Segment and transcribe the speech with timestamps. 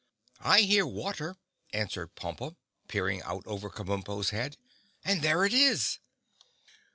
[0.41, 1.35] "I hear water,"
[1.73, 2.55] answered Pompa,
[2.87, 4.57] peering out over Kabumpo's head,
[5.05, 5.99] "and there it is!"